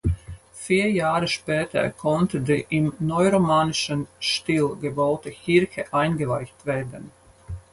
[0.55, 7.11] Vier Jahre später konnte die im neuromanischen Stil gebaute Kirche eingeweiht werden.